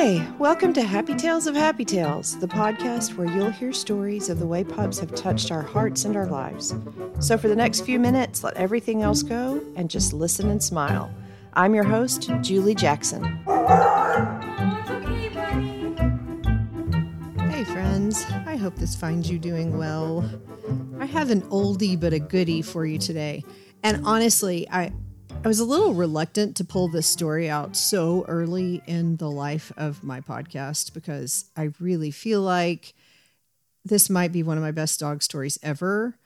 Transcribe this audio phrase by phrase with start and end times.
[0.00, 4.38] Hey, welcome to Happy Tales of Happy Tales, the podcast where you'll hear stories of
[4.38, 6.74] the way pubs have touched our hearts and our lives.
[7.18, 11.12] So, for the next few minutes, let everything else go and just listen and smile.
[11.52, 13.24] I'm your host, Julie Jackson.
[17.50, 18.24] Hey, friends.
[18.46, 20.24] I hope this finds you doing well.
[20.98, 23.44] I have an oldie but a goodie for you today.
[23.82, 24.92] And honestly, I,
[25.42, 29.72] I was a little reluctant to pull this story out so early in the life
[29.78, 32.92] of my podcast because I really feel like
[33.82, 36.18] this might be one of my best dog stories ever.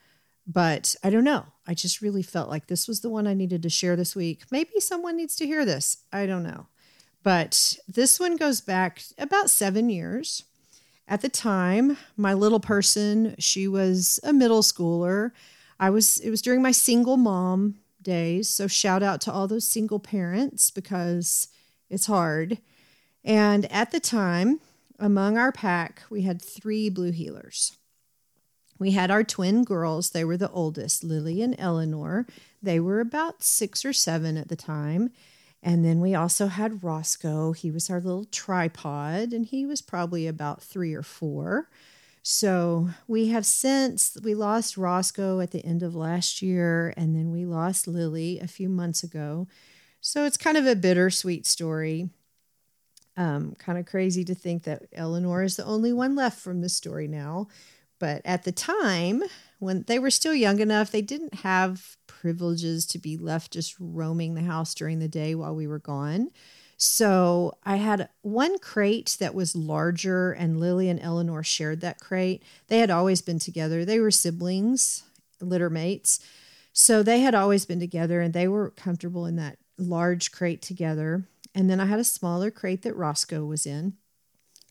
[0.48, 1.46] But I don't know.
[1.64, 4.42] I just really felt like this was the one I needed to share this week.
[4.50, 5.98] Maybe someone needs to hear this.
[6.12, 6.66] I don't know.
[7.22, 10.42] But this one goes back about seven years.
[11.06, 15.30] At the time, my little person, she was a middle schooler.
[15.78, 18.48] I was, it was during my single mom days.
[18.48, 21.48] So shout out to all those single parents because
[21.90, 22.58] it's hard.
[23.24, 24.60] And at the time,
[24.98, 27.72] among our pack, we had three blue heelers.
[28.78, 30.10] We had our twin girls.
[30.10, 32.26] They were the oldest, Lily and Eleanor.
[32.62, 35.10] They were about six or seven at the time.
[35.62, 37.52] And then we also had Roscoe.
[37.52, 41.70] He was our little tripod, and he was probably about three or four.
[42.26, 47.30] So we have since we lost Roscoe at the end of last year, and then
[47.30, 49.46] we lost Lily a few months ago.
[50.00, 52.08] So it's kind of a bittersweet story.
[53.18, 56.70] Um, kind of crazy to think that Eleanor is the only one left from the
[56.70, 57.48] story now.
[57.98, 59.22] But at the time,
[59.58, 64.34] when they were still young enough, they didn't have privileges to be left just roaming
[64.34, 66.30] the house during the day while we were gone.
[66.76, 72.42] So I had one crate that was larger, and Lily and Eleanor shared that crate.
[72.68, 75.04] They had always been together, they were siblings,
[75.40, 76.20] litter mates.
[76.72, 81.24] So they had always been together and they were comfortable in that large crate together.
[81.54, 83.94] And then I had a smaller crate that Roscoe was in.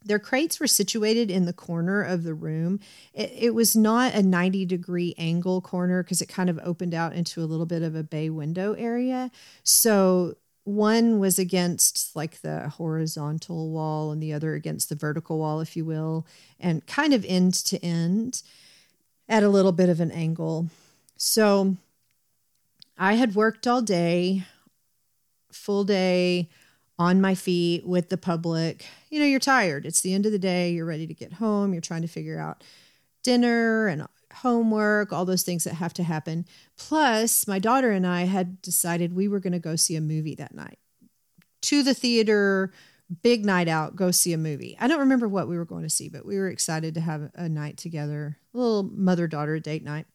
[0.05, 2.81] Their crates were situated in the corner of the room.
[3.13, 7.13] It, it was not a 90 degree angle corner because it kind of opened out
[7.13, 9.31] into a little bit of a bay window area.
[9.63, 10.35] So
[10.65, 15.75] one was against like the horizontal wall and the other against the vertical wall, if
[15.75, 16.25] you will,
[16.59, 18.41] and kind of end to end
[19.27, 20.69] at a little bit of an angle.
[21.17, 21.77] So
[22.97, 24.43] I had worked all day,
[25.51, 26.49] full day
[26.97, 28.85] on my feet with the public.
[29.09, 29.85] You know, you're tired.
[29.85, 30.71] It's the end of the day.
[30.71, 31.73] You're ready to get home.
[31.73, 32.63] You're trying to figure out
[33.23, 36.45] dinner and homework, all those things that have to happen.
[36.77, 40.35] Plus, my daughter and I had decided we were going to go see a movie
[40.35, 40.79] that night.
[41.63, 42.73] To the theater,
[43.21, 44.75] big night out, go see a movie.
[44.79, 47.31] I don't remember what we were going to see, but we were excited to have
[47.35, 50.05] a night together, a little mother daughter date night.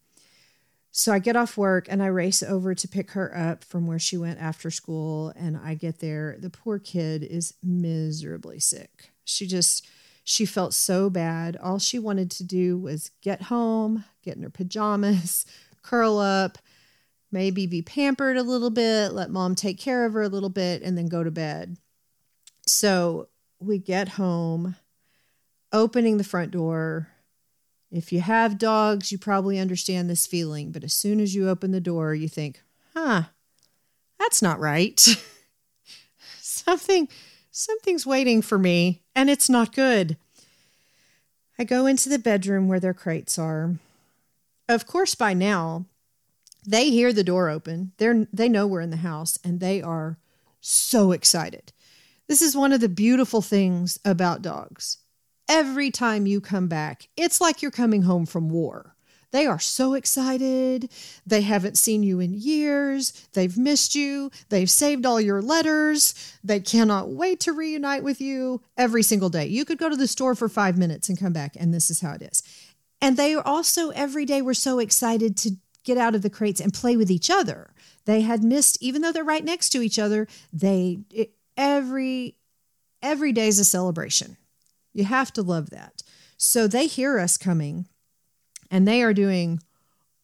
[0.91, 3.99] So I get off work and I race over to pick her up from where
[3.99, 5.33] she went after school.
[5.37, 6.37] And I get there.
[6.41, 9.13] The poor kid is miserably sick.
[9.25, 9.87] She just,
[10.29, 11.57] she felt so bad.
[11.57, 15.47] All she wanted to do was get home, get in her pajamas,
[15.83, 16.59] curl up,
[17.33, 20.83] maybe be pampered a little bit, let mom take care of her a little bit,
[20.83, 21.79] and then go to bed.
[22.67, 24.77] So we get home,
[25.73, 27.09] opening the front door.
[27.91, 31.71] If you have dogs, you probably understand this feeling, but as soon as you open
[31.71, 32.61] the door, you think,
[32.95, 33.23] huh,
[34.19, 35.01] that's not right.
[36.39, 37.09] Something
[37.51, 40.17] something's waiting for me and it's not good.
[41.59, 43.75] I go into the bedroom where their crates are.
[44.69, 45.87] Of course, by now,
[46.65, 47.91] they hear the door open.
[47.97, 50.19] They're, they know we're in the house and they are
[50.61, 51.73] so excited.
[52.29, 54.99] This is one of the beautiful things about dogs.
[55.49, 58.95] Every time you come back, it's like you're coming home from war.
[59.31, 60.91] They are so excited.
[61.27, 63.13] They haven't seen you in years.
[63.35, 64.31] They've missed you.
[64.49, 66.15] They've saved all your letters.
[66.43, 69.47] They cannot wait to reunite with you every single day.
[69.47, 72.01] You could go to the store for five minutes and come back, and this is
[72.01, 72.43] how it is.
[73.01, 76.73] And they also every day were so excited to get out of the crates and
[76.73, 77.71] play with each other.
[78.07, 82.37] They had missed, even though they're right next to each other, they it, every
[83.03, 84.37] every day is a celebration.
[84.93, 86.03] You have to love that.
[86.37, 87.87] So they hear us coming
[88.71, 89.61] and they are doing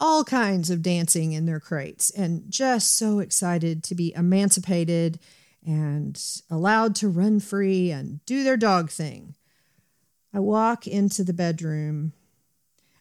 [0.00, 5.19] all kinds of dancing in their crates and just so excited to be emancipated
[5.67, 6.20] and
[6.50, 9.35] allowed to run free and do their dog thing.
[10.32, 12.12] I walk into the bedroom.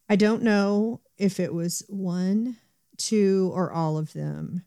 [0.08, 2.58] I don't know if it was one,
[2.98, 4.64] two, or all of them,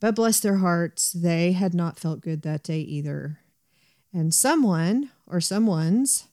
[0.00, 3.38] but bless their hearts, they had not felt good that day either.
[4.12, 6.26] And someone or someone's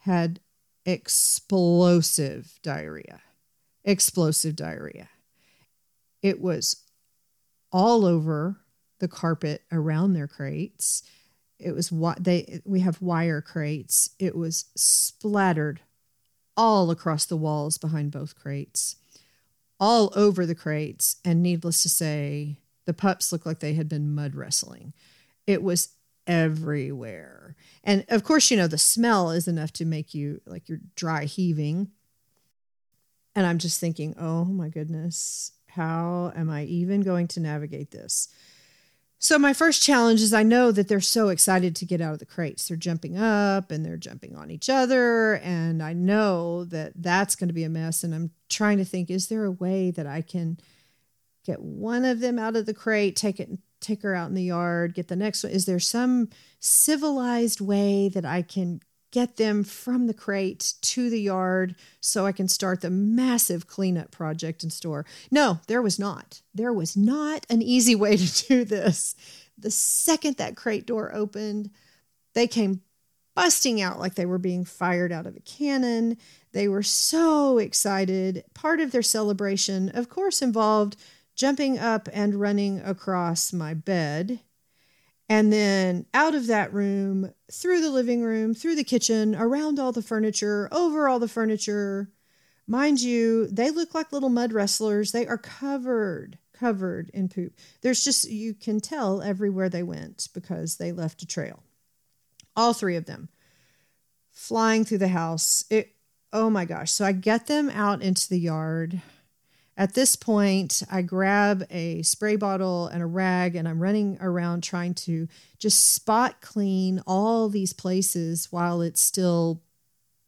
[0.00, 0.40] had
[0.88, 3.20] explosive diarrhea.
[3.84, 5.10] Explosive diarrhea.
[6.22, 6.84] It was
[7.70, 8.56] all over
[8.98, 11.02] the carpet around their crates.
[11.58, 14.10] it was what they we have wire crates.
[14.18, 15.80] It was splattered
[16.56, 18.96] all across the walls behind both crates,
[19.78, 24.14] all over the crates, and needless to say, the pups looked like they had been
[24.14, 24.94] mud wrestling.
[25.46, 25.88] It was
[26.28, 27.56] everywhere.
[27.82, 31.24] And of course, you know, the smell is enough to make you like you're dry
[31.24, 31.90] heaving.
[33.34, 38.28] And I'm just thinking, oh my goodness, how am I even going to navigate this?
[39.20, 42.20] So, my first challenge is I know that they're so excited to get out of
[42.20, 42.68] the crates.
[42.68, 45.34] They're jumping up and they're jumping on each other.
[45.42, 48.04] And I know that that's going to be a mess.
[48.04, 50.58] And I'm trying to think is there a way that I can
[51.44, 54.42] get one of them out of the crate, take it, take her out in the
[54.42, 55.52] yard, get the next one?
[55.52, 56.28] Is there some
[56.60, 58.80] civilized way that I can
[59.10, 64.10] get them from the crate to the yard so I can start the massive cleanup
[64.10, 65.06] project in store.
[65.30, 66.42] No, there was not.
[66.54, 69.14] There was not an easy way to do this.
[69.56, 71.70] The second that crate door opened,
[72.34, 72.82] they came
[73.34, 76.16] busting out like they were being fired out of a cannon.
[76.52, 78.44] They were so excited.
[78.52, 80.96] Part of their celebration, of course, involved
[81.38, 84.40] jumping up and running across my bed
[85.28, 89.92] and then out of that room, through the living room, through the kitchen, around all
[89.92, 92.10] the furniture, over all the furniture.
[92.66, 95.12] Mind you, they look like little mud wrestlers.
[95.12, 97.52] They are covered, covered in poop.
[97.82, 101.62] There's just, you can tell everywhere they went because they left a trail.
[102.56, 103.28] All three of them
[104.30, 105.62] flying through the house.
[105.70, 105.94] It,
[106.32, 106.90] oh my gosh.
[106.90, 109.02] So I get them out into the yard.
[109.78, 114.64] At this point, I grab a spray bottle and a rag and I'm running around
[114.64, 115.28] trying to
[115.60, 119.62] just spot clean all these places while it's still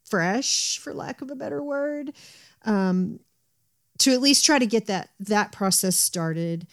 [0.05, 2.13] fresh, for lack of a better word,
[2.65, 3.19] um,
[3.99, 6.69] to at least try to get that that process started.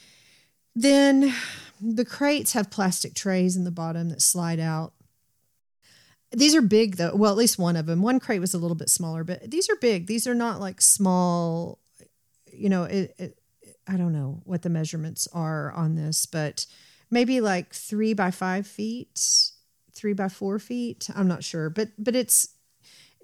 [0.76, 1.34] Then
[1.82, 4.94] the crates have plastic trays in the bottom that slide out.
[6.32, 7.16] These are big though.
[7.16, 8.04] Well, at least one of them.
[8.04, 10.06] One crate was a little bit smaller, but these are big.
[10.06, 11.80] These are not like small
[12.52, 13.40] you know, it, it,
[13.88, 16.66] I don't know what the measurements are on this, but
[17.10, 19.20] maybe like three by five feet,
[19.94, 21.10] three by four feet.
[21.16, 22.50] I'm not sure, but but it's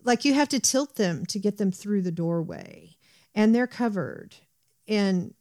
[0.03, 2.97] like you have to tilt them to get them through the doorway,
[3.35, 4.35] and they're covered,
[4.87, 5.33] and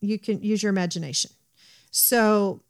[0.00, 1.30] you can use your imagination.
[1.90, 2.62] So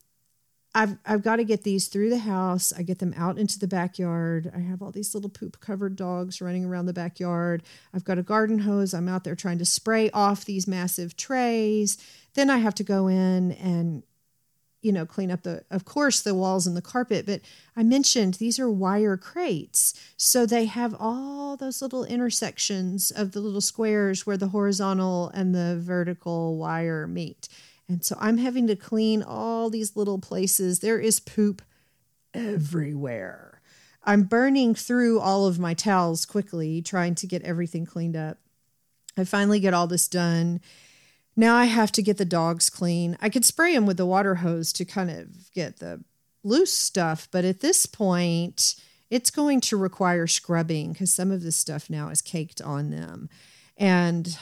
[0.75, 2.73] I've I've got to get these through the house.
[2.77, 4.53] I get them out into the backyard.
[4.55, 7.63] I have all these little poop covered dogs running around the backyard.
[7.95, 8.93] I've got a garden hose.
[8.93, 11.97] I'm out there trying to spray off these massive trays.
[12.35, 14.03] Then I have to go in and
[14.81, 17.41] you know clean up the of course the walls and the carpet but
[17.77, 23.41] i mentioned these are wire crates so they have all those little intersections of the
[23.41, 27.49] little squares where the horizontal and the vertical wire meet
[27.89, 30.81] and so I'm having to clean all these little places.
[30.81, 31.63] There is poop
[32.35, 33.61] everywhere.
[34.05, 38.39] I'm burning through all of my towels quickly, trying to get everything cleaned up.
[39.17, 40.61] I finally get all this done.
[41.37, 43.17] Now I have to get the dogs clean.
[43.21, 46.03] I could spray them with the water hose to kind of get the
[46.45, 48.77] loose stuff, but at this point,
[49.11, 53.29] it's going to require scrubbing because some of this stuff now is caked on them.
[53.77, 54.37] And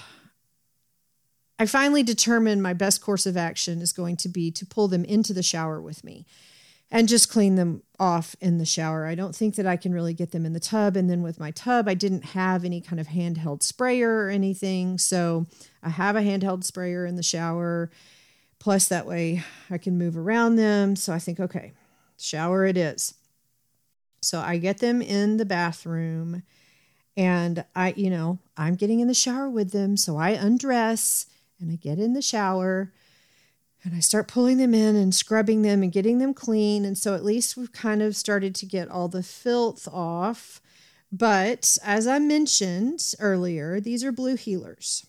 [1.59, 5.05] I finally determined my best course of action is going to be to pull them
[5.05, 6.27] into the shower with me
[6.91, 9.07] and just clean them off in the shower.
[9.07, 10.97] I don't think that I can really get them in the tub.
[10.97, 14.99] And then with my tub, I didn't have any kind of handheld sprayer or anything.
[14.99, 15.47] So
[15.83, 17.91] I have a handheld sprayer in the shower.
[18.59, 20.95] Plus, that way I can move around them.
[20.95, 21.73] So I think, okay,
[22.19, 23.15] shower it is.
[24.21, 26.43] So I get them in the bathroom
[27.17, 29.97] and I, you know, I'm getting in the shower with them.
[29.97, 31.27] So I undress
[31.61, 32.93] and I get in the shower
[33.85, 36.85] and I start pulling them in and scrubbing them and getting them clean.
[36.85, 40.61] And so at least we've kind of started to get all the filth off.
[41.13, 45.07] But as I mentioned earlier, these are blue heelers.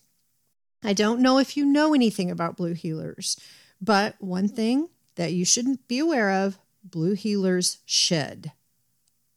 [0.84, 3.40] I don't know if you know anything about blue heelers,
[3.82, 8.52] but one thing that you shouldn't be aware of blue healers shed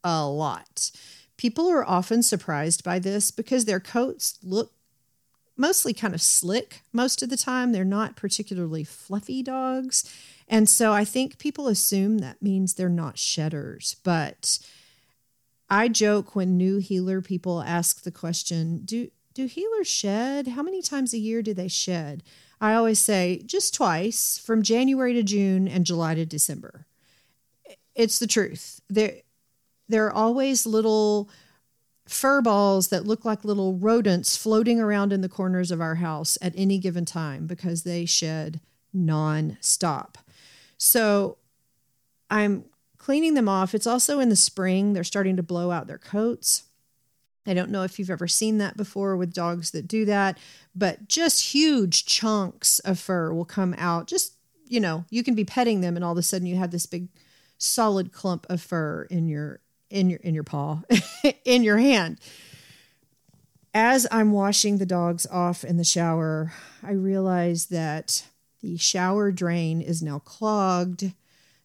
[0.05, 0.91] a lot.
[1.37, 4.73] People are often surprised by this because their coats look
[5.61, 7.73] mostly kind of slick most of the time.
[7.73, 10.11] They're not particularly fluffy dogs.
[10.49, 13.97] And so I think people assume that means they're not shedders.
[14.03, 14.59] But
[15.69, 20.49] I joke when new heeler people ask the question, do do heelers shed?
[20.49, 22.25] How many times a year do they shed?
[22.61, 26.87] I always say just twice from January to June and July to December.
[27.95, 28.81] It's the truth.
[28.89, 29.19] There,
[29.89, 31.31] there are always little
[32.11, 36.37] fur balls that look like little rodents floating around in the corners of our house
[36.43, 38.61] at any given time because they shed
[38.93, 40.19] non-stop.
[40.77, 41.39] So
[42.29, 42.65] I'm
[42.99, 43.75] cleaning them off.
[43.75, 46.65] It's also in the spring, they're starting to blow out their coats.
[47.47, 50.37] I don't know if you've ever seen that before with dogs that do that,
[50.75, 54.09] but just huge chunks of fur will come out.
[54.09, 54.35] Just,
[54.67, 56.87] you know, you can be petting them and all of a sudden you have this
[56.87, 57.09] big
[57.57, 59.61] solid clump of fur in your
[59.91, 60.83] in your in your paw,
[61.45, 62.19] in your hand.
[63.73, 68.25] As I'm washing the dogs off in the shower, I realize that
[68.63, 71.13] the shower drain is now clogged.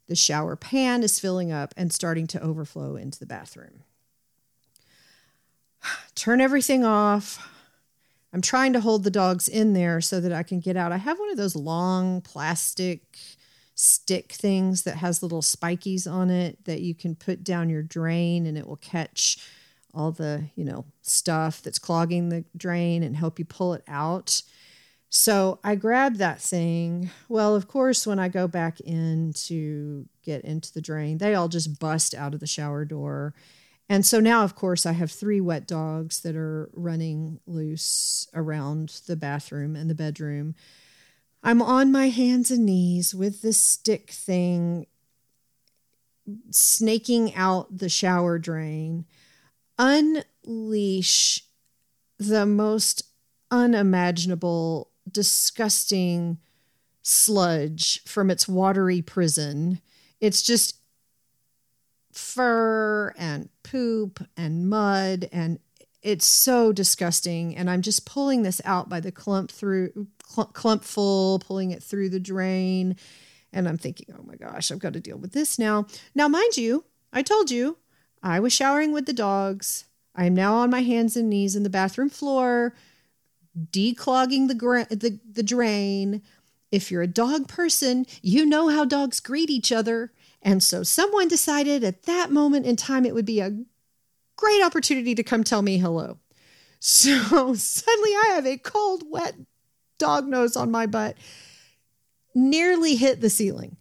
[0.07, 3.83] The shower pan is filling up and starting to overflow into the bathroom.
[6.15, 7.51] Turn everything off.
[8.31, 10.91] I'm trying to hold the dogs in there so that I can get out.
[10.91, 13.01] I have one of those long plastic
[13.75, 18.45] stick things that has little spikies on it that you can put down your drain
[18.45, 19.37] and it will catch
[19.93, 24.41] all the, you know, stuff that's clogging the drain and help you pull it out.
[25.09, 27.09] So I grabbed that thing.
[27.29, 31.47] Well, of course, when I go back in to get into the drain, they all
[31.47, 33.33] just bust out of the shower door.
[33.87, 39.01] And so now, of course, I have three wet dogs that are running loose around
[39.07, 40.55] the bathroom and the bedroom.
[41.45, 44.87] I'm on my hands and knees with this stick thing,
[46.49, 49.05] snaking out the shower drain.
[49.77, 51.45] Unleash
[52.17, 53.03] the most
[53.51, 56.39] unimaginable disgusting
[57.03, 59.81] sludge from its watery prison.
[60.19, 60.77] It's just
[62.11, 65.59] fur and poop and mud and
[66.05, 70.83] it's so disgusting and i'm just pulling this out by the clump through clump, clump
[70.83, 72.95] full pulling it through the drain
[73.51, 76.57] and i'm thinking oh my gosh i've got to deal with this now now mind
[76.57, 77.77] you i told you
[78.23, 79.85] i was showering with the dogs
[80.15, 82.73] i am now on my hands and knees in the bathroom floor
[83.71, 86.21] declogging the, gra- the, the drain.
[86.71, 90.11] If you're a dog person, you know how dogs greet each other.
[90.41, 93.57] And so someone decided at that moment in time it would be a
[94.35, 96.19] great opportunity to come tell me hello.
[96.79, 99.35] So suddenly I have a cold, wet
[99.97, 101.17] dog nose on my butt,
[102.33, 103.77] nearly hit the ceiling.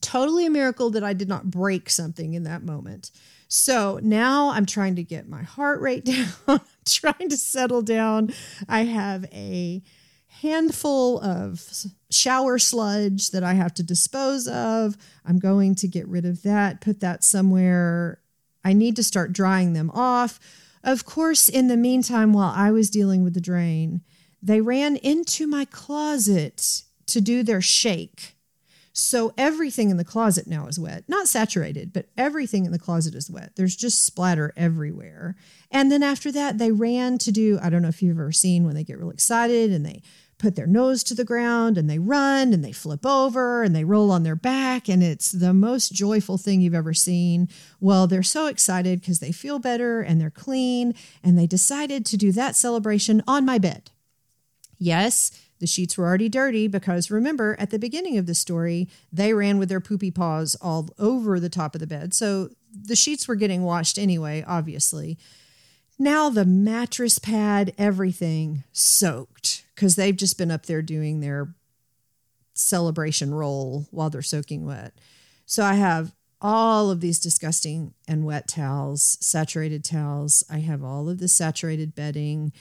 [0.00, 3.10] Totally a miracle that I did not break something in that moment.
[3.48, 6.04] So now I'm trying to get my heart rate
[6.46, 8.32] down, trying to settle down.
[8.68, 9.82] I have a
[10.40, 11.68] handful of
[12.10, 14.96] shower sludge that I have to dispose of.
[15.26, 18.20] I'm going to get rid of that, put that somewhere.
[18.64, 20.38] I need to start drying them off.
[20.82, 24.02] Of course, in the meantime, while I was dealing with the drain,
[24.42, 28.36] they ran into my closet to do their shake.
[28.92, 31.04] So everything in the closet now is wet.
[31.08, 33.52] Not saturated, but everything in the closet is wet.
[33.56, 35.36] There's just splatter everywhere.
[35.70, 38.64] And then after that, they ran to do I don't know if you've ever seen
[38.64, 40.02] when they get real excited and they
[40.40, 43.84] put their nose to the ground and they run and they flip over and they
[43.84, 44.88] roll on their back.
[44.88, 47.48] And it's the most joyful thing you've ever seen.
[47.78, 50.94] Well, they're so excited because they feel better and they're clean.
[51.22, 53.90] And they decided to do that celebration on my bed.
[54.78, 55.30] Yes,
[55.60, 59.58] the sheets were already dirty because remember, at the beginning of the story, they ran
[59.58, 62.14] with their poopy paws all over the top of the bed.
[62.14, 65.18] So the sheets were getting washed anyway, obviously.
[66.00, 71.54] Now the mattress pad, everything soaked because they've just been up there doing their
[72.54, 74.94] celebration roll while they're soaking wet.
[75.46, 80.42] So I have all of these disgusting and wet towels, saturated towels.
[80.50, 82.52] I have all of the saturated bedding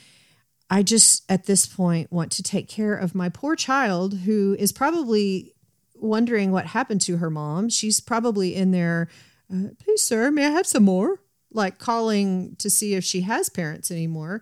[0.69, 4.71] I just at this point want to take care of my poor child who is
[4.71, 5.55] probably
[5.95, 7.69] wondering what happened to her mom.
[7.69, 9.09] She's probably in there,
[9.51, 11.19] uh, please, sir, may I have some more?
[11.51, 14.41] Like calling to see if she has parents anymore.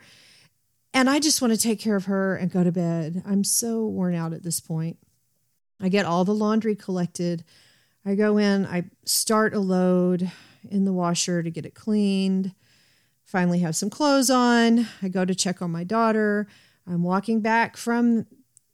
[0.94, 3.24] And I just want to take care of her and go to bed.
[3.26, 4.98] I'm so worn out at this point.
[5.80, 7.44] I get all the laundry collected.
[8.06, 10.32] I go in, I start a load
[10.70, 12.54] in the washer to get it cleaned
[13.28, 14.88] finally have some clothes on.
[15.02, 16.48] I go to check on my daughter.
[16.88, 18.26] I'm walking back from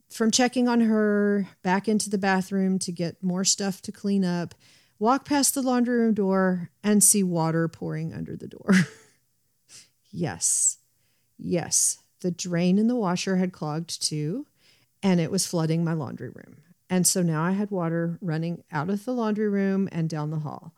[0.09, 4.53] from checking on her back into the bathroom to get more stuff to clean up.
[5.03, 8.72] Walk past the laundry room door and see water pouring under the door.
[10.12, 10.77] yes.
[11.38, 14.48] Yes, the drain in the washer had clogged too,
[15.01, 16.62] and it was flooding my laundry room.
[16.89, 20.39] And so now I had water running out of the laundry room and down the
[20.39, 20.74] hall.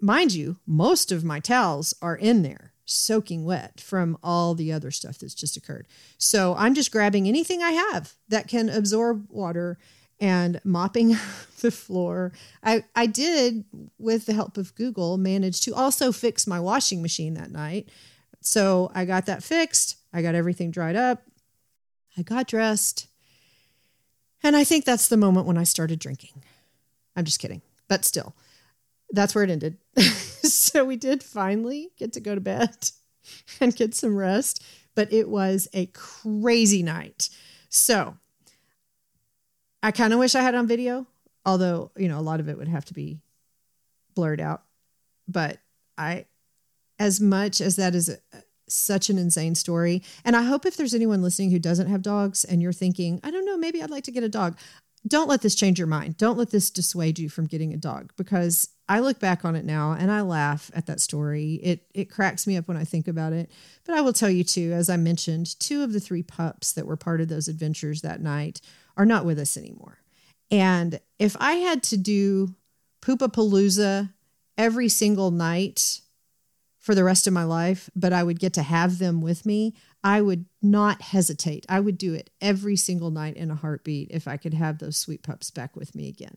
[0.00, 4.92] Mind you, most of my towels are in there soaking wet from all the other
[4.92, 5.88] stuff that's just occurred.
[6.18, 9.76] So I'm just grabbing anything I have that can absorb water
[10.20, 11.16] and mopping
[11.60, 12.32] the floor.
[12.62, 13.64] I, I did,
[13.98, 17.88] with the help of Google, manage to also fix my washing machine that night.
[18.40, 19.96] So I got that fixed.
[20.12, 21.22] I got everything dried up.
[22.16, 23.08] I got dressed.
[24.42, 26.42] And I think that's the moment when I started drinking.
[27.16, 28.34] I'm just kidding, but still.
[29.10, 29.78] that's where it ended.
[30.00, 32.90] so we did finally get to go to bed
[33.60, 34.62] and get some rest,
[34.94, 37.28] but it was a crazy night.
[37.68, 38.16] So
[39.86, 41.06] I kind of wish I had on video,
[41.44, 43.20] although, you know, a lot of it would have to be
[44.16, 44.64] blurred out.
[45.28, 45.58] But
[45.96, 46.24] I,
[46.98, 48.18] as much as that is a,
[48.68, 52.42] such an insane story, and I hope if there's anyone listening who doesn't have dogs
[52.42, 54.58] and you're thinking, I don't know, maybe I'd like to get a dog,
[55.06, 56.16] don't let this change your mind.
[56.16, 59.64] Don't let this dissuade you from getting a dog because I look back on it
[59.64, 61.60] now and I laugh at that story.
[61.62, 63.52] It it cracks me up when I think about it.
[63.84, 66.86] But I will tell you too, as I mentioned, two of the three pups that
[66.86, 68.60] were part of those adventures that night
[68.96, 69.98] are not with us anymore.
[70.50, 72.54] And if I had to do
[73.02, 74.12] Poopapalooza
[74.56, 76.00] every single night
[76.78, 79.74] for the rest of my life, but I would get to have them with me,
[80.04, 81.66] I would not hesitate.
[81.68, 84.96] I would do it every single night in a heartbeat if I could have those
[84.96, 86.36] sweet pups back with me again.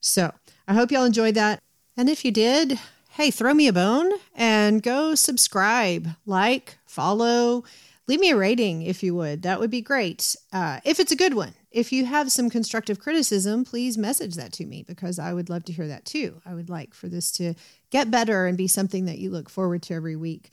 [0.00, 0.32] So
[0.66, 1.60] I hope y'all enjoyed that.
[1.96, 2.78] And if you did,
[3.10, 7.62] hey, throw me a bone and go subscribe, like, follow,
[8.06, 9.42] leave me a rating if you would.
[9.42, 10.36] That would be great.
[10.52, 11.54] Uh, if it's a good one.
[11.70, 15.64] If you have some constructive criticism, please message that to me because I would love
[15.64, 16.40] to hear that too.
[16.46, 17.54] I would like for this to
[17.90, 20.52] get better and be something that you look forward to every week.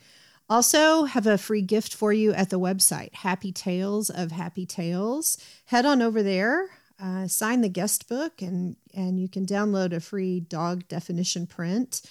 [0.50, 5.38] Also, have a free gift for you at the website, Happy Tales of Happy Tales.
[5.66, 6.68] Head on over there,
[7.00, 12.02] uh, sign the guest book, and, and you can download a free dog definition print.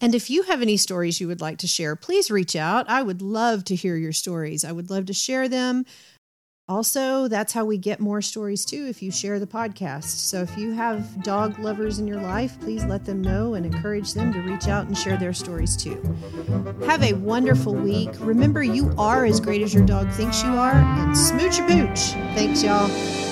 [0.00, 2.88] And if you have any stories you would like to share, please reach out.
[2.88, 4.64] I would love to hear your stories.
[4.64, 5.84] I would love to share them.
[6.66, 10.04] Also, that's how we get more stories too if you share the podcast.
[10.04, 14.14] So if you have dog lovers in your life, please let them know and encourage
[14.14, 16.00] them to reach out and share their stories too.
[16.86, 18.10] Have a wonderful week.
[18.20, 22.00] Remember, you are as great as your dog thinks you are, and smooch your pooch.
[22.34, 23.23] Thanks, y'all.